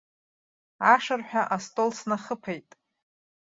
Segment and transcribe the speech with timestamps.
[0.93, 2.69] Ашырҳәа астол снахыԥеит.